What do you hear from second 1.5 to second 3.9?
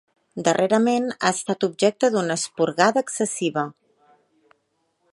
objecte d'una esporgada excessiva.